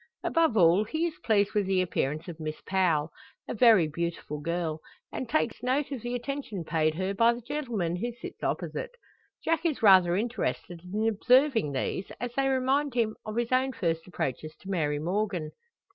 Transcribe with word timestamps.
Above 0.23 0.57
all 0.57 0.83
he 0.83 1.05
is 1.05 1.19
pleased 1.23 1.53
with 1.53 1.67
the 1.67 1.79
appearance 1.79 2.27
of 2.27 2.39
Miss 2.39 2.59
Powell, 2.65 3.11
a 3.47 3.53
very 3.53 3.87
beautiful 3.87 4.39
girl; 4.39 4.81
and 5.11 5.29
takes 5.29 5.61
note 5.61 5.91
of 5.91 6.01
the 6.01 6.15
attention 6.15 6.63
paid 6.63 6.95
her 6.95 7.13
by 7.13 7.35
the 7.35 7.41
gentleman 7.41 7.97
who 7.97 8.11
sits 8.11 8.41
opposite. 8.41 8.95
Jack 9.45 9.63
is 9.63 9.83
rather 9.83 10.15
interested 10.15 10.81
in 10.91 11.07
observing 11.07 11.73
these, 11.73 12.11
as 12.19 12.33
they 12.33 12.47
remind 12.47 12.95
him 12.95 13.15
of 13.27 13.35
his 13.35 13.51
own 13.51 13.73
first 13.73 14.07
approaches 14.07 14.55
to 14.61 14.71
Mary 14.71 14.97
Morgan. 14.97 15.51